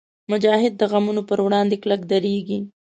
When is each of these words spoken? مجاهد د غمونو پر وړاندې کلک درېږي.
مجاهد 0.31 0.73
د 0.77 0.81
غمونو 0.91 1.21
پر 1.29 1.39
وړاندې 1.45 1.75
کلک 1.83 2.01
درېږي. 2.11 2.59